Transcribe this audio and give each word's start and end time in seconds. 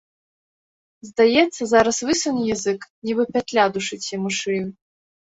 Здаецца, 1.09 1.61
зараз 1.73 2.01
высуне 2.09 2.43
язык, 2.55 2.91
нібы 3.11 3.23
пятля 3.39 3.71
душыць 3.79 4.05
яму 4.17 4.29
шыю. 4.43 4.65